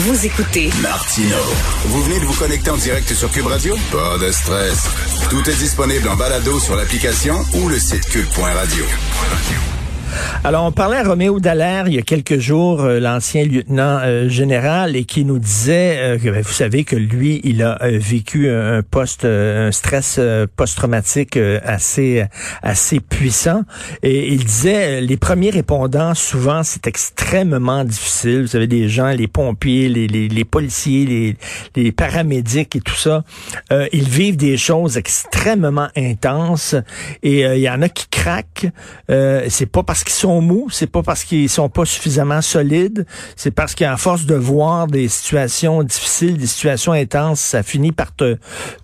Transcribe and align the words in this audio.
Vous 0.00 0.24
écoutez 0.24 0.70
Martino. 0.80 1.36
Vous 1.88 2.02
venez 2.04 2.20
de 2.20 2.24
vous 2.24 2.32
connecter 2.32 2.70
en 2.70 2.78
direct 2.78 3.12
sur 3.12 3.30
Cube 3.30 3.44
Radio? 3.44 3.76
Pas 3.92 4.16
de 4.16 4.32
stress. 4.32 4.88
Tout 5.28 5.46
est 5.50 5.56
disponible 5.56 6.08
en 6.08 6.16
balado 6.16 6.58
sur 6.58 6.74
l'application 6.74 7.44
ou 7.52 7.68
le 7.68 7.78
site 7.78 8.06
cube.radio. 8.06 8.86
Alors, 10.42 10.64
on 10.64 10.72
parlait 10.72 10.96
à 10.96 11.04
Roméo 11.04 11.38
Dallaire 11.38 11.86
il 11.86 11.94
y 11.94 11.98
a 11.98 12.02
quelques 12.02 12.38
jours, 12.38 12.80
euh, 12.80 12.98
l'ancien 12.98 13.44
lieutenant 13.44 14.00
euh, 14.02 14.28
général, 14.28 14.96
et 14.96 15.04
qui 15.04 15.24
nous 15.24 15.38
disait 15.38 15.98
euh, 15.98 16.18
que 16.18 16.30
ben, 16.30 16.42
vous 16.42 16.52
savez 16.52 16.84
que 16.84 16.96
lui, 16.96 17.40
il 17.44 17.62
a 17.62 17.78
vécu 17.82 18.48
un 18.50 18.82
post, 18.82 19.24
un 19.24 19.70
stress 19.72 20.20
post-traumatique 20.56 21.38
assez 21.64 22.24
assez 22.62 23.00
puissant. 23.00 23.62
Et 24.02 24.32
il 24.32 24.44
disait 24.44 25.00
les 25.00 25.16
premiers 25.16 25.50
répondants, 25.50 26.14
souvent, 26.14 26.62
c'est 26.62 26.86
extrêmement 26.86 27.84
difficile. 27.84 28.42
Vous 28.42 28.48
savez, 28.48 28.66
des 28.66 28.88
gens, 28.88 29.10
les 29.10 29.28
pompiers, 29.28 29.88
les, 29.88 30.06
les, 30.06 30.28
les 30.28 30.44
policiers, 30.44 31.06
les, 31.06 31.36
les 31.76 31.92
paramédics 31.92 32.76
et 32.76 32.80
tout 32.80 32.94
ça, 32.94 33.24
ils 33.92 34.08
vivent 34.08 34.36
des 34.36 34.56
choses 34.56 34.96
extrêmement 34.96 35.88
intenses. 35.96 36.74
Et 37.22 37.40
il 37.40 37.60
y 37.60 37.68
en 37.68 37.82
a 37.82 37.88
qui 37.88 38.06
craquent. 38.08 38.68
c'est 39.08 39.70
pas 39.70 39.82
parce 39.82 39.99
qu'ils 40.04 40.14
sont 40.14 40.40
mous, 40.40 40.68
c'est 40.70 40.86
pas 40.86 41.02
parce 41.02 41.24
qu'ils 41.24 41.48
sont 41.48 41.68
pas 41.68 41.84
suffisamment 41.84 42.42
solides, 42.42 43.06
c'est 43.36 43.50
parce 43.50 43.74
qu'à 43.74 43.96
force 43.96 44.26
de 44.26 44.34
voir 44.34 44.86
des 44.86 45.08
situations 45.08 45.82
difficiles, 45.82 46.36
des 46.36 46.46
situations 46.46 46.92
intenses, 46.92 47.40
ça 47.40 47.62
finit 47.62 47.92
par 47.92 48.14
te, 48.14 48.36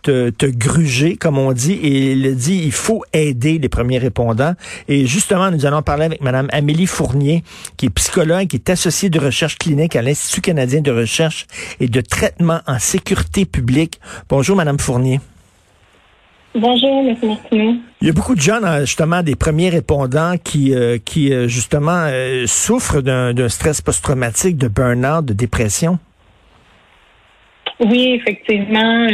te, 0.03 0.31
te 0.31 0.47
gruger, 0.47 1.17
comme 1.17 1.39
on 1.39 1.53
dit, 1.53 1.75
et 1.75 2.13
il 2.13 2.37
dit, 2.37 2.63
il 2.65 2.73
faut 2.73 3.05
aider 3.13 3.59
les 3.59 3.69
premiers 3.69 3.99
répondants. 3.99 4.55
Et 4.89 5.07
justement, 5.07 5.51
nous 5.51 5.67
allons 5.67 5.83
parler 5.83 6.05
avec 6.05 6.21
Madame 6.21 6.49
Amélie 6.53 6.87
Fournier, 6.87 7.45
qui 7.77 7.87
est 7.87 7.91
psychologue, 7.91 8.49
qui 8.49 8.57
est 8.57 8.71
associée 8.71 9.11
de 9.11 9.19
recherche 9.19 9.59
clinique 9.59 9.97
à 9.97 10.03
l'Institut 10.03 10.41
canadien 10.41 10.81
de 10.81 10.91
recherche 10.91 11.47
et 11.81 11.89
de 11.89 12.01
traitement 12.01 12.61
en 12.67 12.79
sécurité 12.79 13.45
publique. 13.45 14.01
Bonjour, 14.29 14.57
Madame 14.57 14.79
Fournier. 14.79 15.21
Bonjour, 16.59 17.07
M. 17.07 17.15
Martineau. 17.23 17.75
Il 18.01 18.07
y 18.07 18.11
a 18.11 18.15
beaucoup 18.15 18.35
de 18.35 18.41
jeunes, 18.41 18.67
justement, 18.81 19.23
des 19.23 19.37
premiers 19.37 19.69
répondants 19.69 20.37
qui, 20.43 20.75
euh, 20.75 20.97
qui 20.97 21.31
euh, 21.31 21.49
justement, 21.49 22.07
euh, 22.07 22.47
souffrent 22.47 23.03
d'un 23.03 23.49
stress 23.51 23.83
post-traumatique, 23.83 24.57
de 24.57 24.69
burn-out, 24.69 25.27
de 25.27 25.35
dépression. 25.35 25.99
Oui, 27.79 28.19
effectivement, 28.19 29.07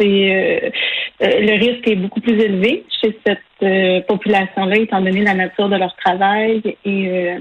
c'est 0.00 0.72
le 1.20 1.58
risque 1.60 1.86
est 1.86 1.94
beaucoup 1.94 2.20
plus 2.20 2.40
élevé 2.40 2.84
chez 3.00 3.16
cette 3.24 4.06
population-là, 4.06 4.78
étant 4.78 5.00
donné 5.00 5.22
la 5.22 5.34
nature 5.34 5.68
de 5.68 5.76
leur 5.76 5.94
travail 5.94 6.60
et 6.84 7.36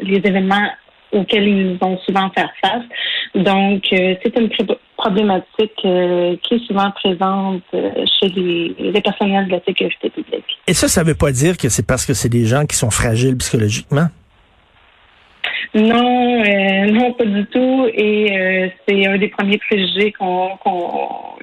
les 0.00 0.16
événements 0.16 0.70
auxquels 1.12 1.46
ils 1.46 1.76
vont 1.78 1.98
souvent 1.98 2.30
faire 2.30 2.50
face. 2.62 2.82
Donc, 3.34 3.82
c'est 3.90 4.38
une 4.38 4.48
problématique 5.04 5.78
euh, 5.84 6.36
qui 6.42 6.54
est 6.54 6.66
souvent 6.66 6.90
présente 6.92 7.62
euh, 7.74 7.90
chez 8.18 8.28
les, 8.28 8.74
les, 8.78 9.00
personnels 9.02 9.46
de 9.46 9.52
la 9.52 9.60
sécurité 9.62 10.08
publique. 10.08 10.58
Et 10.66 10.72
ça, 10.72 10.88
ça 10.88 11.02
ne 11.02 11.08
veut 11.08 11.14
pas 11.14 11.30
dire 11.30 11.58
que 11.58 11.68
c'est 11.68 11.86
parce 11.86 12.06
que 12.06 12.14
c'est 12.14 12.30
des 12.30 12.46
gens 12.46 12.64
qui 12.64 12.76
sont 12.76 12.90
fragiles 12.90 13.36
psychologiquement? 13.36 14.06
Non, 15.74 16.42
euh, 16.42 16.90
non, 16.90 17.12
pas 17.12 17.24
du 17.24 17.44
tout. 17.46 17.86
Et 17.92 18.72
c'est 18.86 19.06
un 19.06 19.18
des 19.18 19.28
premiers 19.28 19.58
préjugés 19.58 20.12
qu'on, 20.12 20.50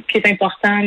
qui 0.08 0.18
est 0.18 0.28
important 0.28 0.78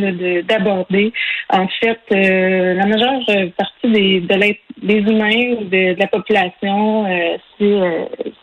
d'aborder. 0.49 1.13
En 1.51 1.69
fait, 1.81 2.01
la 2.11 2.87
majeure 2.87 3.21
partie 3.57 3.93
des, 3.93 4.21
de 4.21 4.57
des 4.83 5.01
humains 5.11 5.57
ou 5.59 5.65
de, 5.65 5.95
la 5.99 6.07
population, 6.07 7.07
si, 7.57 7.75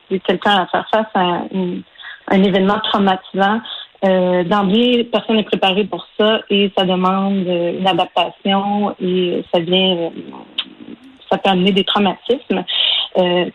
si 0.08 0.20
quelqu'un 0.22 0.52
a 0.52 0.62
à 0.62 0.68
faire 0.68 0.88
face 0.92 1.14
à 1.16 1.44
un 2.32 2.44
événement 2.44 2.80
traumatisant, 2.92 3.60
euh, 4.04 4.44
D'emblée, 4.44 5.04
personne 5.12 5.38
n'est 5.38 5.44
préparé 5.44 5.84
pour 5.86 6.08
ça 6.20 6.42
et 6.50 6.72
ça 6.78 6.86
demande 6.86 7.46
euh, 7.48 7.80
une 7.80 7.88
adaptation 7.88 8.96
et 9.02 9.44
ça 9.54 9.60
vient, 9.60 9.96
euh, 9.96 10.10
ça 11.30 11.38
peut 11.38 11.50
amener 11.50 11.72
des 11.72 11.84
traumatismes. 11.84 12.64
Euh, 13.18 13.46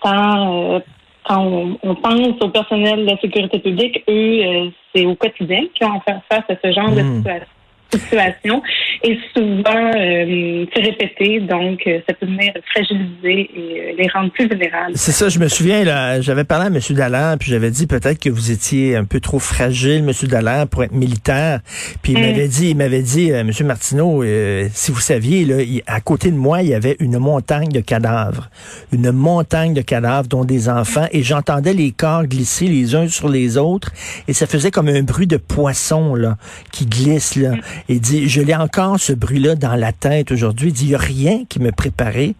quand, 0.00 0.80
quand 1.24 1.76
on, 1.82 1.94
pense 1.96 2.40
au 2.40 2.48
personnel 2.48 3.00
de 3.00 3.10
la 3.10 3.18
sécurité 3.18 3.58
publique, 3.58 4.04
eux, 4.08 4.70
c'est 4.94 5.04
au 5.04 5.16
quotidien 5.16 5.64
qu'ils 5.74 5.86
ont 5.88 5.94
à 5.94 6.00
faire 6.00 6.20
face 6.30 6.44
à 6.48 6.54
ce 6.62 6.72
genre 6.72 6.90
de 6.92 7.02
hmm. 7.02 7.16
situation 7.16 7.57
situation 7.90 8.62
et 9.02 9.16
souvent 9.34 9.92
euh, 9.94 10.66
c'est 10.74 10.82
répété, 10.82 11.40
donc 11.40 11.80
euh, 11.86 12.00
ça 12.08 12.14
peut 12.14 12.26
venir 12.26 12.52
fragiliser 12.70 13.50
et 13.54 13.80
euh, 13.80 13.92
les 13.96 14.08
rendre 14.08 14.32
plus 14.32 14.48
vulnérables. 14.48 14.92
C'est 14.96 15.12
ça, 15.12 15.28
je 15.28 15.38
me 15.38 15.46
souviens, 15.46 15.84
là, 15.84 16.20
j'avais 16.20 16.44
parlé 16.44 16.66
à 16.66 16.68
M. 16.68 16.96
Dallaire, 16.96 17.36
puis 17.38 17.50
j'avais 17.50 17.70
dit 17.70 17.86
peut-être 17.86 18.18
que 18.18 18.28
vous 18.28 18.50
étiez 18.50 18.96
un 18.96 19.04
peu 19.04 19.20
trop 19.20 19.38
fragile, 19.38 20.04
M. 20.08 20.28
Dallaire, 20.28 20.66
pour 20.66 20.82
être 20.82 20.92
militaire. 20.92 21.60
Puis 22.02 22.12
il 22.12 22.18
mm. 22.18 22.22
m'avait 22.22 22.48
dit, 22.48 22.70
il 22.70 22.76
m'avait 22.76 23.02
dit, 23.02 23.30
M. 23.30 23.50
Martineau, 23.64 24.24
si 24.72 24.90
vous 24.90 25.00
saviez, 25.00 25.44
là, 25.44 25.56
à 25.86 26.00
côté 26.00 26.30
de 26.30 26.36
moi, 26.36 26.62
il 26.62 26.68
y 26.68 26.74
avait 26.74 26.96
une 26.98 27.18
montagne 27.18 27.68
de 27.68 27.80
cadavres. 27.80 28.50
Une 28.92 29.12
montagne 29.12 29.74
de 29.74 29.82
cadavres, 29.82 30.28
dont 30.28 30.44
des 30.44 30.68
enfants, 30.68 31.06
et 31.12 31.22
j'entendais 31.22 31.72
les 31.72 31.92
corps 31.92 32.24
glisser 32.26 32.66
les 32.66 32.96
uns 32.96 33.06
sur 33.06 33.28
les 33.28 33.56
autres, 33.56 33.92
et 34.26 34.32
ça 34.32 34.46
faisait 34.46 34.72
comme 34.72 34.88
un 34.88 35.02
bruit 35.02 35.28
de 35.28 35.36
poisson, 35.36 36.16
là, 36.16 36.36
qui 36.72 36.86
glisse, 36.86 37.36
là. 37.36 37.52
Mm. 37.52 37.60
Il 37.88 38.00
dit, 38.00 38.28
je 38.28 38.40
l'ai 38.40 38.54
encore 38.54 38.98
ce 38.98 39.12
bruit-là 39.12 39.54
dans 39.54 39.74
la 39.74 39.92
tête 39.92 40.32
aujourd'hui. 40.32 40.68
Il 40.68 40.72
dit, 40.72 40.84
il 40.86 40.88
n'y 40.90 40.94
a 40.94 40.98
rien 40.98 41.44
qui 41.48 41.60
me 41.60 41.72
préparait 41.72 42.34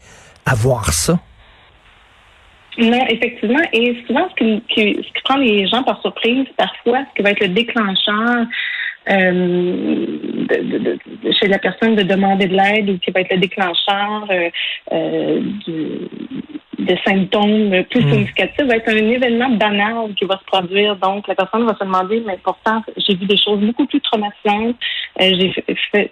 à 0.46 0.54
voir 0.54 0.92
ça. 0.92 1.18
Non, 2.78 3.04
effectivement. 3.08 3.60
Et 3.72 3.96
souvent, 4.06 4.28
ce 4.30 4.60
qui, 4.72 5.12
prend 5.24 5.36
les 5.36 5.66
gens 5.66 5.82
par 5.82 6.00
surprise, 6.00 6.46
parfois, 6.56 7.00
ce 7.10 7.16
qui 7.16 7.22
va 7.22 7.30
être 7.30 7.40
le 7.40 7.48
déclencheur 7.48 8.46
euh, 9.10 10.06
chez 11.40 11.48
la 11.48 11.58
personne 11.58 11.96
de 11.96 12.02
demander 12.02 12.46
de 12.46 12.54
l'aide 12.54 12.90
ou 12.90 12.98
qui 12.98 13.10
va 13.10 13.20
être 13.20 13.32
le 13.32 13.40
déclencheur 13.40 14.26
euh, 14.30 14.50
euh, 14.92 15.40
de 16.78 16.96
symptômes 17.04 17.84
plus 17.90 18.04
hmm. 18.04 18.12
significatifs 18.12 18.66
va 18.66 18.76
être 18.76 18.88
un 18.88 18.96
événement 18.96 19.50
banal 19.50 20.14
qui 20.16 20.24
va 20.24 20.38
se 20.38 20.44
produire. 20.44 20.96
Donc, 20.96 21.26
la 21.26 21.34
personne 21.34 21.66
va 21.66 21.74
se 21.74 21.84
demander, 21.84 22.22
mais 22.26 22.38
pourtant, 22.42 22.82
j'ai 22.96 23.14
vu 23.14 23.26
des 23.26 23.36
choses 23.36 23.60
beaucoup 23.60 23.86
plus 23.86 24.00
traumatisantes. 24.00 24.76
Euh, 25.20 25.50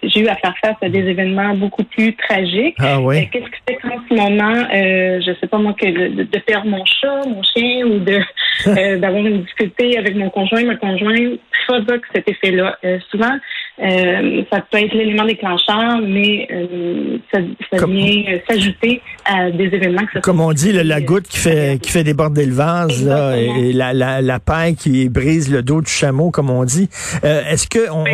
j'ai 0.03 0.19
eu 0.19 0.27
à 0.27 0.35
faire 0.35 0.53
face 0.61 0.75
à 0.81 0.89
des 0.89 0.99
événements 0.99 1.53
beaucoup 1.55 1.83
plus 1.83 2.15
tragiques. 2.15 2.75
Ah 2.79 2.99
oui. 2.99 3.19
Euh, 3.19 3.25
qu'est-ce 3.31 3.45
que 3.45 3.57
c'est 3.67 3.75
qu'en 3.75 3.97
ce 4.09 4.13
moment, 4.13 4.67
euh, 4.73 5.21
je 5.25 5.31
sais 5.39 5.47
pas 5.47 5.57
moi, 5.57 5.73
que 5.73 5.85
de, 5.85 6.23
de, 6.23 6.39
perdre 6.39 6.67
mon 6.67 6.83
chat, 6.85 7.21
mon 7.27 7.41
chien 7.43 7.85
ou 7.85 7.99
de 7.99 8.19
euh, 8.67 8.97
d'avoir 8.97 9.25
une 9.25 9.41
difficulté 9.41 9.97
avec 9.97 10.15
mon 10.15 10.29
conjoint, 10.29 10.63
ma 10.63 10.75
conjointe, 10.75 11.39
pas 11.67 11.81
que 11.81 12.07
cet 12.13 12.29
effet-là. 12.29 12.77
souvent, 13.11 13.37
euh, 13.79 14.43
ça 14.51 14.61
peut 14.71 14.79
être 14.79 14.93
l'élément 14.93 15.25
déclencheur, 15.25 16.01
mais 16.01 16.47
euh, 16.51 17.17
ça, 17.31 17.39
ça 17.71 17.85
vient 17.85 18.23
euh, 18.27 18.39
s'ajouter 18.49 19.01
à 19.25 19.51
des 19.51 19.65
événements 19.65 20.05
que 20.05 20.13
ça 20.13 20.21
Comme 20.21 20.41
on 20.41 20.51
dit, 20.51 20.71
la 20.71 21.01
goutte 21.01 21.27
qui 21.27 21.37
fait 21.37 21.79
qui 21.81 21.91
fait 21.91 22.03
déborder 22.03 22.45
le 22.45 22.53
vase, 22.53 23.05
là, 23.05 23.37
et 23.37 23.73
la, 23.73 23.93
la, 23.93 24.21
la, 24.21 24.39
paille 24.39 24.75
qui 24.75 25.09
brise 25.09 25.51
le 25.51 25.61
dos 25.61 25.81
du 25.81 25.91
chameau, 25.91 26.31
comme 26.31 26.49
on 26.49 26.63
dit. 26.63 26.89
Est-ce 27.23 27.67
que 27.67 27.91
on, 27.91 28.05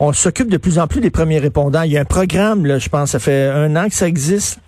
on 0.00 0.12
s'occupe 0.12 0.48
de 0.48 0.58
plus 0.58 0.78
en 0.78 0.86
plus 0.86 1.00
des 1.00 1.10
premiers 1.10 1.38
répondants? 1.38 1.82
Il 1.82 1.92
y 1.92 1.96
a 1.96 2.00
un 2.00 2.04
programme, 2.04 2.66
là, 2.66 2.78
je 2.78 2.88
pense, 2.88 3.12
ça 3.12 3.18
fait 3.18 3.46
un 3.46 3.74
an 3.76 3.88
que 3.88 3.94
ça 3.94 4.08
existe. 4.08 4.60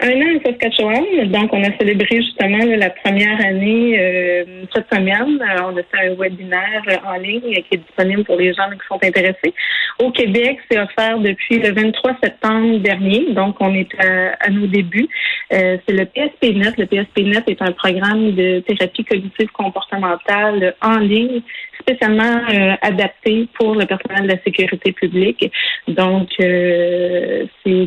Un 0.00 0.20
an 0.20 0.38
à 0.38 0.44
Saskatchewan. 0.44 1.30
Donc, 1.30 1.52
on 1.52 1.62
a 1.62 1.76
célébré 1.78 2.16
justement 2.16 2.64
la 2.64 2.90
première 2.90 3.40
année 3.44 3.98
euh, 3.98 4.64
cette 4.74 4.92
semaine. 4.92 5.40
Euh, 5.40 5.62
on 5.64 5.76
a 5.76 5.82
fait 5.82 6.08
un 6.08 6.14
webinaire 6.14 6.82
en 7.06 7.14
ligne 7.14 7.40
qui 7.40 7.74
est 7.74 7.76
disponible 7.78 8.24
pour 8.24 8.36
les 8.36 8.52
gens 8.52 8.70
qui 8.70 8.86
sont 8.88 8.98
intéressés. 9.02 9.54
Au 10.00 10.10
Québec, 10.10 10.58
c'est 10.70 10.78
offert 10.78 11.18
depuis 11.18 11.58
le 11.58 11.72
23 11.72 12.16
septembre 12.22 12.78
dernier. 12.78 13.26
Donc, 13.32 13.56
on 13.60 13.74
est 13.74 13.88
à, 13.98 14.50
nos 14.50 14.66
débuts. 14.66 15.08
Euh, 15.52 15.76
c'est 15.86 15.94
le 15.94 16.06
PSPNet. 16.06 16.72
Le 16.78 16.86
PSPNet 16.86 17.44
est 17.46 17.62
un 17.62 17.72
programme 17.72 18.32
de 18.32 18.60
thérapie 18.60 19.04
cognitive 19.04 19.48
comportementale 19.52 20.74
en 20.82 20.98
ligne 20.98 21.42
spécialement 21.80 22.40
adapté 22.80 23.46
pour 23.54 23.74
le 23.74 23.84
personnel 23.84 24.22
de 24.22 24.28
la 24.28 24.42
sécurité 24.42 24.92
publique. 24.92 25.52
Donc, 25.86 26.30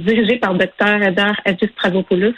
c'est 0.07 0.13
dirigé 0.13 0.38
par 0.38 0.54
Dr. 0.54 1.04
Adar 1.04 1.33
Adjust 1.45 1.74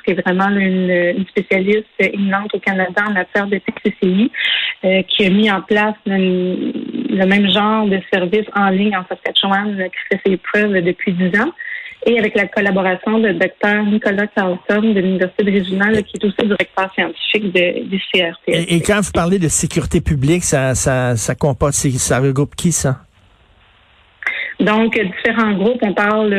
qui 0.04 0.12
est 0.12 0.22
vraiment 0.22 0.50
une, 0.50 1.26
spécialiste 1.30 1.86
éminente 2.00 2.54
au 2.54 2.60
Canada 2.60 3.04
en 3.08 3.14
matière 3.14 3.48
de 3.48 3.60
TCCI, 3.60 4.32
euh, 4.86 5.02
qui 5.04 5.26
a 5.26 5.30
mis 5.30 5.52
en 5.52 5.62
place 5.62 5.96
le, 6.06 7.26
même 7.26 7.50
genre 7.50 7.86
de 7.88 8.00
service 8.12 8.46
en 8.56 8.70
ligne 8.70 8.96
en 8.96 9.06
Saskatchewan 9.08 9.76
qui 9.76 10.18
fait 10.18 10.22
ses 10.26 10.38
preuves 10.38 10.82
depuis 10.82 11.14
dix 11.14 11.40
ans 11.40 11.52
et 12.06 12.18
avec 12.18 12.36
la 12.36 12.48
collaboration 12.48 13.20
de 13.20 13.34
Dr 13.34 13.84
Nicolas 13.86 14.28
Carlson 14.28 14.82
de 14.82 15.00
l'Université 15.00 15.44
de 15.44 15.52
Régional, 15.52 16.04
qui 16.04 16.16
est 16.16 16.26
aussi 16.26 16.48
directeur 16.48 16.94
scientifique 16.94 17.52
du 17.52 18.00
CRT. 18.12 18.48
Et, 18.48 18.82
quand 18.82 19.02
vous 19.02 19.12
parlez 19.12 19.38
de 19.38 19.50
sécurité 19.50 20.00
publique, 20.00 20.44
ça, 20.44 20.76
ça, 20.76 21.18
ça 21.18 22.20
regroupe 22.20 22.56
qui, 22.56 22.72
ça? 22.72 23.02
Donc, 24.60 25.00
différents 25.00 25.54
groupes, 25.54 25.82
on 25.82 25.94
parle 25.94 26.30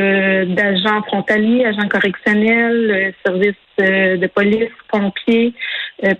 d'agents 0.53 1.01
frontaliers, 1.07 1.65
agents 1.65 1.87
correctionnels, 1.87 3.13
services 3.25 3.55
de 3.79 4.27
police, 4.27 4.69
pompiers, 4.91 5.53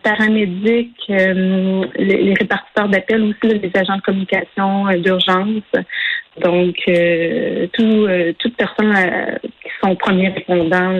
paramédics, 0.02 1.06
les, 1.08 2.34
répartiteurs 2.40 2.90
d'appels 2.90 3.22
aussi, 3.22 3.54
les 3.54 3.72
agents 3.76 3.98
de 3.98 4.02
communication 4.02 4.88
d'urgence. 4.98 5.62
Donc, 6.42 6.76
tout, 7.74 8.08
toutes 8.40 8.58
personnes 8.58 8.96
qui 9.44 9.70
sont 9.84 9.96
premiers 9.96 10.30
répondants 10.30 11.00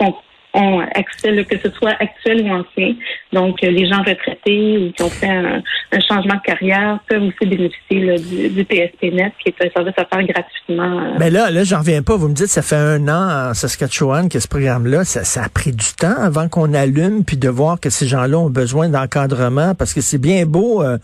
sont 0.00 0.14
ont 0.54 0.80
accès, 0.80 1.44
que 1.44 1.58
ce 1.58 1.70
soit 1.72 1.94
actuel 1.98 2.42
ou 2.44 2.48
ancien. 2.48 2.94
Donc, 3.32 3.62
euh, 3.62 3.70
les 3.70 3.86
gens 3.88 3.98
retraités 3.98 4.78
ou 4.78 4.92
qui 4.92 5.02
ont 5.02 5.10
fait 5.10 5.28
un, 5.28 5.62
changement 6.08 6.34
de 6.34 6.40
carrière 6.44 6.98
peuvent 7.08 7.22
aussi 7.22 7.48
bénéficier 7.48 8.18
du, 8.18 8.48
du, 8.50 8.64
PSP-Net, 8.64 9.32
qui 9.42 9.48
est 9.48 9.66
un 9.66 9.70
service 9.70 9.94
à 9.96 10.04
faire 10.04 10.26
gratuitement. 10.26 11.00
Euh. 11.00 11.16
Mais 11.18 11.30
là, 11.30 11.50
là, 11.50 11.64
j'en 11.64 11.78
reviens 11.78 12.02
pas. 12.02 12.16
Vous 12.16 12.28
me 12.28 12.34
dites, 12.34 12.48
ça 12.48 12.62
fait 12.62 12.76
un 12.76 13.08
an 13.08 13.50
en 13.50 13.54
Saskatchewan 13.54 14.28
que 14.28 14.38
ce 14.38 14.48
programme-là, 14.48 15.04
ça, 15.04 15.24
ça, 15.24 15.44
a 15.44 15.48
pris 15.48 15.72
du 15.72 15.92
temps 15.98 16.16
avant 16.20 16.48
qu'on 16.48 16.74
allume, 16.74 17.24
puis 17.24 17.36
de 17.36 17.48
voir 17.48 17.80
que 17.80 17.90
ces 17.90 18.06
gens-là 18.06 18.38
ont 18.38 18.50
besoin 18.50 18.88
d'encadrement, 18.88 19.74
parce 19.74 19.94
que 19.94 20.00
c'est 20.00 20.18
bien 20.18 20.46
beau, 20.46 20.82
euh, 20.82 20.98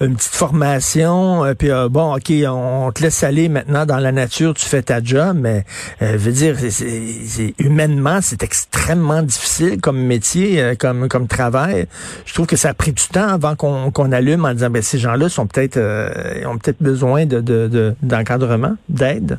une 0.00 0.16
petite 0.16 0.34
formation, 0.34 1.42
puis 1.58 1.68
bon, 1.90 2.14
OK, 2.14 2.32
on, 2.46 2.92
te 2.92 3.02
laisse 3.02 3.24
aller 3.24 3.48
maintenant 3.48 3.86
dans 3.86 3.98
la 3.98 4.12
nature, 4.12 4.54
tu 4.54 4.66
fais 4.66 4.82
ta 4.82 5.02
job, 5.02 5.36
mais, 5.40 5.64
veux 6.00 6.32
dire, 6.32 6.56
c'est 6.58 7.54
humainement, 7.58 8.18
c'est 8.20 8.42
extrêmement 8.42 8.91
difficile 9.22 9.80
comme 9.80 9.98
métier, 9.98 10.60
euh, 10.60 10.74
comme 10.78 11.08
comme 11.08 11.26
travail. 11.26 11.86
Je 12.26 12.34
trouve 12.34 12.46
que 12.46 12.56
ça 12.56 12.70
a 12.70 12.74
pris 12.74 12.92
du 12.92 13.06
temps 13.08 13.28
avant 13.28 13.54
qu'on 13.56 14.12
allume 14.12 14.44
en 14.44 14.52
disant 14.52 14.70
ben 14.70 14.82
ces 14.82 14.98
gens-là 14.98 15.28
sont 15.28 15.46
peut-être 15.46 15.76
euh, 15.76 16.44
ont 16.46 16.58
peut-être 16.58 16.82
besoin 16.82 17.26
de 17.26 17.94
d'encadrement, 18.02 18.74
d'aide. 18.88 19.38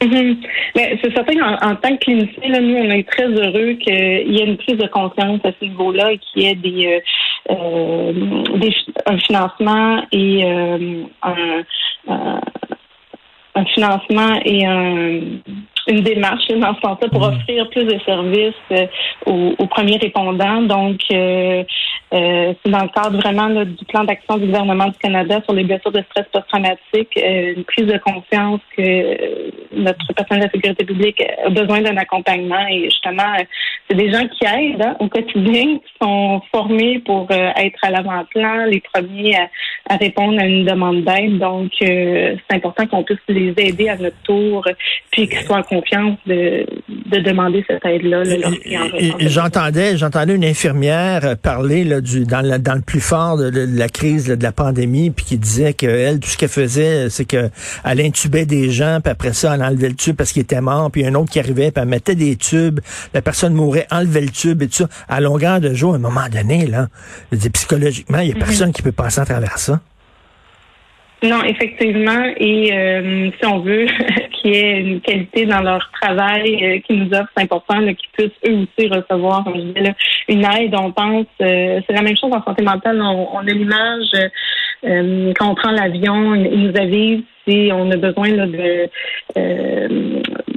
Mm-hmm. 0.00 0.36
Mais 0.76 0.98
c'est 1.02 1.12
certain 1.14 1.34
qu'en 1.34 1.76
tant 1.76 1.96
que 1.96 2.04
clinicien, 2.04 2.48
là, 2.48 2.60
nous, 2.60 2.76
on 2.76 2.90
est 2.90 3.08
très 3.08 3.26
heureux 3.26 3.74
qu'il 3.74 3.94
y 3.94 4.40
ait 4.40 4.46
une 4.46 4.56
prise 4.56 4.76
de 4.76 4.88
conscience 4.88 5.40
à 5.44 5.50
ce 5.58 5.64
niveau-là 5.64 6.12
et 6.12 6.18
qu'il 6.18 6.42
y 6.42 6.46
ait 6.46 6.54
des, 6.56 7.00
des 7.48 8.74
un 9.06 9.18
financement 9.18 10.02
et 10.12 10.44
un, 10.44 11.06
un 13.54 13.64
financement 13.66 14.40
et 14.44 14.66
un 14.66 15.20
une 15.86 16.00
démarche 16.00 16.48
dans 16.48 16.74
ce 16.74 16.80
sens-là 16.80 17.08
pour 17.08 17.20
mm. 17.20 17.34
offrir 17.34 17.68
plus 17.70 17.84
de 17.84 17.98
services 18.04 18.54
euh, 18.72 18.86
aux, 19.26 19.66
premiers 19.66 19.96
répondants. 19.96 20.62
Donc, 20.62 21.00
euh, 21.12 21.62
euh, 22.12 22.54
c'est 22.62 22.70
dans 22.70 22.82
le 22.82 22.88
cadre 22.88 23.18
vraiment 23.18 23.48
du 23.64 23.84
plan 23.86 24.04
d'action 24.04 24.36
du 24.36 24.46
gouvernement 24.46 24.86
du 24.86 24.98
Canada 24.98 25.40
sur 25.44 25.52
les 25.52 25.64
blessures 25.64 25.90
de 25.90 26.02
stress 26.10 26.26
post-traumatique, 26.32 27.10
une 27.16 27.64
prise 27.64 27.86
de 27.86 27.98
conscience 27.98 28.60
que 28.76 29.52
notre 29.72 30.12
personnel 30.14 30.44
de 30.44 30.46
la 30.46 30.52
sécurité 30.52 30.84
publique 30.84 31.22
a 31.44 31.50
besoin 31.50 31.80
d'un 31.80 31.96
accompagnement 31.96 32.66
et 32.70 32.84
justement, 32.84 33.34
c'est 33.88 33.96
des 33.96 34.12
gens 34.12 34.26
qui 34.28 34.44
aident 34.44 34.82
hein, 34.82 34.96
au 35.00 35.08
quotidien, 35.08 35.78
qui 35.78 35.92
sont 36.00 36.40
formés 36.52 37.00
pour 37.00 37.26
être 37.30 37.78
à 37.82 37.90
l'avant-plan, 37.90 38.66
les 38.66 38.80
premiers 38.80 39.36
à, 39.90 39.96
répondre 39.96 40.40
à 40.40 40.44
une 40.44 40.64
demande 40.64 41.02
d'aide. 41.02 41.38
Donc, 41.38 41.72
c'est 41.80 42.38
important 42.50 42.86
qu'on 42.86 43.02
puisse 43.02 43.18
les 43.28 43.54
aider 43.58 43.88
à 43.88 43.96
notre 43.96 44.20
tour, 44.22 44.64
puis 45.10 45.28
qu'ils 45.28 45.40
soient 45.40 45.64
confiance 45.74 46.18
de, 46.26 46.66
de 46.88 47.20
demander 47.20 47.64
cette 47.66 47.84
aide-là 47.84 48.22
J'entendais, 49.20 49.96
j'entendais 49.96 50.34
une 50.34 50.44
infirmière 50.44 51.36
parler 51.42 51.84
là, 51.84 52.00
du, 52.00 52.24
dans, 52.24 52.42
dans 52.60 52.74
le 52.74 52.80
plus 52.80 53.00
fort 53.00 53.36
de, 53.36 53.50
la 53.50 53.88
crise 53.88 54.26
de 54.26 54.42
la 54.42 54.52
pandémie, 54.52 55.10
puis 55.10 55.24
qui 55.24 55.38
disait 55.38 55.72
qu'elle, 55.72 56.20
tout 56.20 56.28
ce 56.28 56.36
qu'elle 56.36 56.48
faisait, 56.48 57.10
c'est 57.10 57.24
qu'elle 57.24 57.50
intubait 57.84 58.46
des 58.46 58.70
gens, 58.70 58.98
puis 59.02 59.10
après 59.10 59.32
ça, 59.32 59.54
elle 59.54 59.62
enlevait 59.62 59.88
le 59.88 59.94
tube 59.94 60.16
parce 60.16 60.32
qu'il 60.32 60.42
était 60.42 60.60
mort, 60.60 60.90
puis 60.90 61.06
un 61.06 61.14
autre 61.14 61.30
qui 61.30 61.38
arrivait, 61.38 61.70
puis 61.70 61.82
elle 61.82 61.88
mettait 61.88 62.14
des 62.14 62.36
tubes, 62.36 62.80
la 63.12 63.22
personne 63.22 63.54
mourait, 63.54 63.86
enlevait 63.90 64.22
le 64.22 64.30
tube 64.30 64.62
et 64.62 64.68
tout 64.68 64.74
ça. 64.74 64.88
À 65.08 65.20
longueur 65.20 65.60
de 65.60 65.74
jour, 65.74 65.94
à 65.94 65.96
un 65.96 66.00
moment 66.00 66.28
donné, 66.30 66.66
là, 66.66 66.88
psychologiquement, 67.52 68.18
il 68.18 68.26
n'y 68.26 68.32
a 68.32 68.34
mm-hmm. 68.34 68.38
personne 68.38 68.72
qui 68.72 68.82
peut 68.82 68.92
passer 68.92 69.20
à 69.20 69.24
travers 69.24 69.58
ça. 69.58 69.80
Non, 71.24 71.42
effectivement. 71.42 72.22
Et 72.36 72.70
euh, 72.70 73.30
si 73.40 73.46
on 73.46 73.60
veut 73.60 73.86
qu'il 74.32 74.54
y 74.54 74.58
ait 74.58 74.80
une 74.80 75.00
qualité 75.00 75.46
dans 75.46 75.62
leur 75.62 75.90
travail 76.00 76.62
euh, 76.62 76.80
qui 76.80 76.98
nous 76.98 77.08
offre, 77.14 77.30
c'est 77.34 77.44
important 77.44 77.78
qu'ils 77.80 78.10
puissent 78.12 78.30
eux 78.46 78.66
aussi 78.66 78.88
recevoir 78.88 79.48
une 80.28 80.44
aide. 80.44 80.74
On 80.78 80.92
pense, 80.92 81.26
euh, 81.40 81.80
c'est 81.86 81.94
la 81.94 82.02
même 82.02 82.16
chose 82.16 82.30
en 82.30 82.44
santé 82.44 82.62
mentale. 82.62 83.00
On, 83.00 83.38
a 83.38 83.42
l'image 83.44 84.10
quand 84.82 85.50
on 85.50 85.54
prend 85.54 85.70
l'avion, 85.70 86.34
ils 86.34 86.68
nous 86.68 86.76
avisent 86.78 87.24
si 87.48 87.70
on 87.72 87.90
a 87.90 87.96
besoin 87.96 88.28
de 88.32 88.90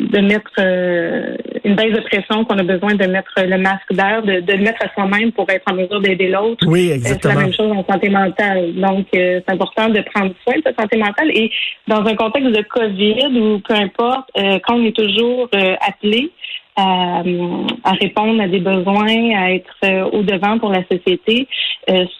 de 0.09 0.19
mettre 0.19 0.51
euh, 0.59 1.35
une 1.63 1.75
baisse 1.75 1.93
de 1.93 2.01
pression, 2.01 2.45
qu'on 2.45 2.57
a 2.57 2.63
besoin 2.63 2.95
de 2.95 3.05
mettre 3.07 3.33
le 3.37 3.57
masque 3.57 3.91
d'air, 3.91 4.21
de, 4.23 4.39
de, 4.39 4.53
le 4.53 4.63
mettre 4.63 4.83
à 4.85 4.93
soi-même 4.93 5.31
pour 5.31 5.49
être 5.49 5.63
en 5.69 5.75
mesure 5.75 5.99
d'aider 5.99 6.29
l'autre. 6.29 6.65
Oui, 6.67 6.91
exactement. 6.91 7.33
C'est 7.33 7.39
la 7.39 7.45
même 7.45 7.53
chose 7.53 7.71
en 7.71 7.85
santé 7.91 8.09
mentale. 8.09 8.73
Donc, 8.75 9.07
euh, 9.15 9.41
c'est 9.45 9.53
important 9.53 9.89
de 9.89 10.01
prendre 10.13 10.33
soin 10.43 10.57
de 10.57 10.63
sa 10.63 10.73
santé 10.81 10.97
mentale. 10.97 11.31
Et 11.33 11.51
dans 11.87 12.05
un 12.05 12.15
contexte 12.15 12.51
de 12.51 12.61
COVID 12.63 13.39
ou 13.39 13.59
peu 13.59 13.73
importe, 13.73 14.29
euh, 14.37 14.59
quand 14.65 14.75
on 14.75 14.85
est 14.85 14.95
toujours 14.95 15.49
appelé 15.81 16.31
à, 16.75 17.23
à, 17.83 17.91
répondre 17.93 18.41
à 18.41 18.47
des 18.47 18.59
besoins, 18.59 19.35
à 19.35 19.51
être 19.51 20.13
au 20.13 20.21
devant 20.21 20.59
pour 20.59 20.71
la 20.71 20.83
société, 20.85 21.47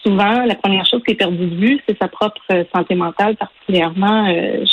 souvent, 0.02 0.44
la 0.44 0.56
première 0.56 0.84
chose 0.84 1.00
qui 1.06 1.12
est 1.12 1.16
perdue 1.16 1.46
de 1.46 1.54
vue, 1.54 1.80
c'est 1.88 1.96
sa 1.98 2.08
propre 2.08 2.40
santé 2.74 2.96
mentale, 2.96 3.36
particulièrement 3.36 4.26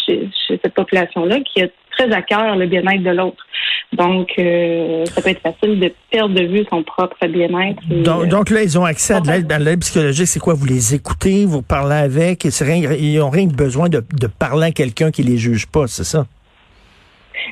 chez, 0.05 0.27
chez 0.47 0.59
cette 0.63 0.73
population-là 0.73 1.39
qui 1.41 1.61
a 1.61 1.67
très 1.97 2.11
à 2.11 2.21
cœur 2.21 2.55
le 2.55 2.67
bien-être 2.67 3.03
de 3.03 3.11
l'autre. 3.11 3.45
Donc, 3.93 4.31
euh, 4.39 5.05
ça 5.05 5.21
peut 5.21 5.29
être 5.29 5.41
facile 5.41 5.79
de 5.79 5.91
perdre 6.11 6.35
de 6.35 6.43
vue 6.43 6.65
son 6.69 6.83
propre 6.83 7.15
bien-être. 7.27 7.81
Donc, 7.87 8.27
donc, 8.27 8.49
là, 8.49 8.63
ils 8.63 8.77
ont 8.77 8.83
accès 8.83 9.13
à 9.13 9.21
de 9.21 9.63
l'aide, 9.63 9.79
psychologique. 9.79 10.27
C'est 10.27 10.39
quoi? 10.39 10.53
Vous 10.53 10.65
les 10.65 10.95
écoutez, 10.95 11.45
vous 11.45 11.61
parlez 11.61 11.95
avec, 11.95 12.45
ils 12.45 13.19
n'ont 13.19 13.29
rien 13.29 13.47
besoin 13.47 13.89
de, 13.89 14.01
parler 14.39 14.67
à 14.67 14.71
quelqu'un 14.71 15.11
qui 15.11 15.23
les 15.23 15.37
juge 15.37 15.67
pas, 15.67 15.87
c'est 15.87 16.03
ça? 16.03 16.25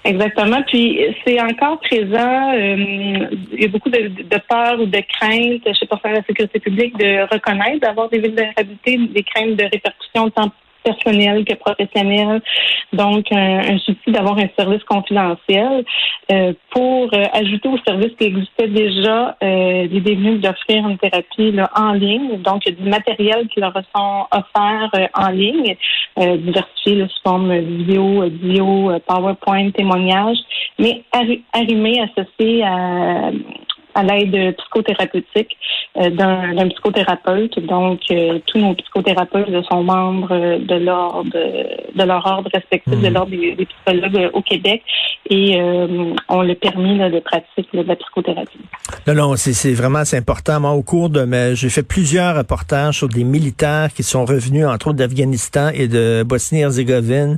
Exactement. 0.06 0.62
Puis 0.68 1.00
c'est 1.25 1.39
encore 1.39 1.80
présent. 1.80 2.54
Euh, 2.54 3.28
il 3.54 3.62
y 3.62 3.66
a 3.66 3.68
beaucoup 3.68 3.89
de, 3.89 4.10
peur 4.50 4.80
ou 4.80 4.86
de 4.86 5.01
crainte 5.19 5.63
chez 5.63 5.88
le 5.89 6.10
de 6.10 6.16
la 6.16 6.24
sécurité 6.24 6.60
publique 6.60 6.98
de 6.98 7.31
reconnaître, 7.31 7.80
d'avoir 7.80 8.10
des 8.10 8.19
vulnérabilités, 8.19 8.98
des 8.98 9.24
craintes 9.24 9.56
de 9.56 9.63
répercussions 9.63 10.30
tant 10.31 10.51
personnel 10.84 11.46
que 11.46 11.54
professionnel. 11.56 12.42
Donc, 12.92 13.26
un, 13.32 13.78
souci 13.80 14.12
d'avoir 14.12 14.38
un 14.38 14.48
service 14.58 14.84
confidentiel. 14.84 15.84
Euh, 16.32 16.54
pour 16.72 17.14
euh, 17.14 17.26
ajouter 17.34 17.70
au 17.70 17.78
service 17.86 18.14
qui 18.18 18.26
existait 18.26 18.68
déjà, 18.68 19.36
euh, 19.44 19.88
devenu 19.88 20.38
d'offrir 20.40 20.88
une 20.88 20.98
thérapie 20.98 21.52
là, 21.52 21.70
en 21.76 21.94
ligne. 21.94 22.42
Donc, 22.42 22.66
il 22.66 22.74
y 22.74 22.76
a 22.76 22.84
du 22.84 22.90
matériel 22.90 23.48
qui 23.50 23.60
leur 23.60 23.74
sont 23.96 24.26
offerts 24.32 24.90
euh, 24.96 25.08
en 25.14 25.30
ligne, 25.30 25.75
diversifié 26.18 26.96
là, 26.96 27.08
sous 27.08 27.22
forme 27.24 27.58
vidéo, 27.58 28.22
vidéo, 28.22 28.92
PowerPoint, 29.08 29.72
témoignage, 29.72 30.38
mais 30.80 31.04
arrimé, 31.54 32.02
associé 32.02 32.63
à 32.63 33.32
à 33.96 34.04
l'aide 34.04 34.56
psychothérapeutique 34.58 35.58
euh, 35.96 36.10
d'un 36.10 36.70
psychothérapeute. 36.70 37.60
Donc, 37.60 38.00
euh, 38.10 38.40
tous 38.48 38.58
nos 38.58 38.74
psychothérapeutes 38.74 39.50
sont 39.70 39.84
membres 39.84 40.58
de 40.58 40.76
l'ordre 40.76 41.30
de 41.32 42.04
leur 42.04 42.26
ordre 42.26 42.50
respectif, 42.52 43.00
de 43.00 43.08
mhm. 43.08 43.14
l'ordre 43.14 43.30
des, 43.30 43.68
psychologues 43.68 44.32
au 44.34 44.42
Québec, 44.42 44.82
et 45.30 45.62
euh, 45.62 46.16
on 46.30 46.42
le 46.42 46.56
permis 46.56 46.98
de 46.98 47.20
pratique 47.20 47.70
de 47.74 47.84
la 47.84 47.96
psychothérapie. 47.96 48.58
Non, 49.06 49.14
non, 49.14 49.36
c'est 49.36 49.74
vraiment 49.74 50.00
assez 50.00 50.18
important. 50.18 50.60
Moi, 50.60 50.72
au 50.72 50.82
cours 50.82 51.10
de 51.10 51.24
j'ai 51.54 51.70
fait 51.70 51.84
plusieurs 51.84 52.38
reportages 52.38 52.98
sur 52.98 53.08
des 53.08 53.24
militaires 53.24 53.90
qui 53.94 54.04
sont 54.04 54.26
revenus, 54.26 54.66
entre 54.66 54.88
autres 54.88 54.98
d'Afghanistan 54.98 55.70
et 55.74 55.88
de 55.88 56.24
Bosnie-Herzégovine, 56.24 57.38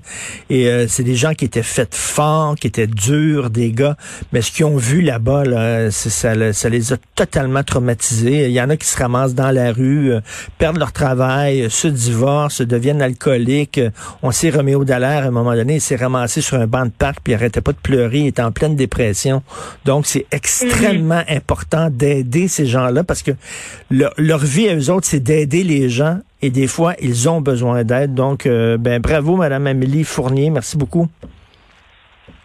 et 0.49 0.87
c'est 0.87 1.03
des 1.03 1.15
gens 1.15 1.33
qui 1.33 1.45
étaient 1.45 1.63
faits 1.63 1.93
forts, 1.93 2.55
qui 2.55 2.67
étaient 2.67 2.87
durs, 2.87 3.49
des 3.49 3.71
gars, 3.71 3.95
mais 4.31 4.41
ce 4.41 4.51
qu'ils 4.51 4.65
ont 4.65 4.77
vu 4.77 5.01
là-bas, 5.01 5.43
là, 5.43 5.91
c'est 5.91 6.09
ça 6.51 6.65
ça 6.65 6.69
les 6.69 6.93
a 6.93 6.97
totalement 7.13 7.61
traumatisés. 7.61 8.45
Il 8.45 8.51
y 8.51 8.59
en 8.59 8.71
a 8.71 8.75
qui 8.75 8.87
se 8.87 8.97
ramassent 8.97 9.35
dans 9.35 9.51
la 9.51 9.71
rue, 9.71 10.13
euh, 10.13 10.21
perdent 10.57 10.79
leur 10.79 10.93
travail, 10.93 11.61
euh, 11.61 11.69
se 11.69 11.87
divorcent, 11.87 12.63
deviennent 12.63 13.03
alcooliques. 13.03 13.79
On 14.23 14.31
sait 14.31 14.49
Roméo 14.49 14.83
Dallaire, 14.83 15.25
à 15.25 15.27
un 15.27 15.31
moment 15.31 15.53
donné, 15.53 15.75
il 15.75 15.81
s'est 15.81 15.95
ramassé 15.95 16.41
sur 16.41 16.57
un 16.57 16.65
banc 16.65 16.85
de 16.85 16.89
parc, 16.89 17.19
puis 17.23 17.33
il 17.33 17.35
arrêtait 17.35 17.61
pas 17.61 17.71
de 17.71 17.77
pleurer, 17.77 18.21
il 18.21 18.27
était 18.27 18.41
en 18.41 18.51
pleine 18.51 18.75
dépression. 18.75 19.43
Donc, 19.85 20.07
c'est 20.07 20.25
extrêmement 20.31 21.23
mhm. 21.29 21.37
important 21.37 21.89
d'aider 21.91 22.47
ces 22.47 22.65
gens-là 22.65 23.03
parce 23.03 23.21
que 23.21 23.31
leur, 23.91 24.39
vie 24.39 24.67
à 24.67 24.75
eux 24.75 24.89
autres, 24.89 25.05
c'est 25.05 25.19
d'aider 25.19 25.63
les 25.63 25.87
gens 25.87 26.17
et 26.41 26.49
des 26.49 26.65
fois, 26.65 26.95
ils 26.99 27.29
ont 27.29 27.41
besoin 27.41 27.83
d'aide. 27.83 28.15
Donc, 28.15 28.47
euh, 28.47 28.77
ben 28.77 28.99
bravo, 28.99 29.35
Madame 29.35 29.67
Amélie 29.67 30.03
Fournier. 30.03 30.49
Merci 30.49 30.77
beaucoup. 30.77 31.07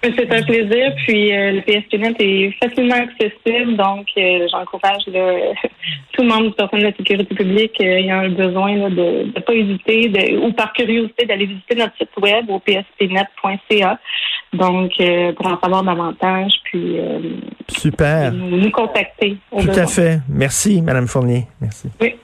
C'est 0.02 0.32
un 0.32 0.42
plaisir. 0.42 0.94
Puis 1.06 1.34
euh, 1.34 1.52
le 1.52 1.60
PSPNet 1.60 2.14
est 2.18 2.52
facilement 2.62 2.94
accessible, 2.94 3.76
donc 3.76 4.06
euh, 4.16 4.46
j'encourage 4.50 5.04
tout 6.12 6.22
le 6.22 6.28
monde 6.28 6.48
du 6.48 6.52
personnel 6.52 6.86
de 6.86 6.90
la 6.90 6.96
sécurité 6.96 7.34
publique 7.34 7.76
euh, 7.80 7.98
ayant 7.98 8.22
le 8.22 8.30
besoin 8.30 8.88
de 8.88 9.26
ne 9.34 9.40
pas 9.40 9.52
hésiter 9.52 10.08
de, 10.08 10.38
ou 10.38 10.52
par 10.52 10.72
curiosité 10.72 11.26
d'aller 11.26 11.46
visiter 11.46 11.74
notre 11.74 11.96
site 11.98 12.16
web 12.20 12.48
au 12.48 12.60
pspnet.ca. 12.60 13.98
Donc 14.52 14.92
pour 15.36 15.46
en 15.46 15.60
savoir 15.60 15.84
davantage, 15.84 16.52
puis 16.64 16.96
super 17.68 18.32
nous, 18.32 18.56
nous 18.56 18.70
contacter. 18.72 19.36
Tout 19.52 19.68
à 19.68 19.86
fait. 19.86 20.18
Merci, 20.28 20.82
Madame 20.82 21.06
Fournier. 21.06 21.44
Merci. 21.60 21.88
Oui. 22.00 22.14